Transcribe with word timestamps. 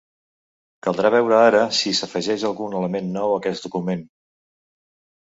Caldrà 0.85 1.11
veure 1.15 1.35
ara 1.49 1.59
si 1.79 1.93
s’afegeix 1.99 2.45
algun 2.49 2.73
element 2.79 3.13
nou 3.19 3.35
a 3.35 3.37
aquest 3.43 3.69
document. 3.69 4.03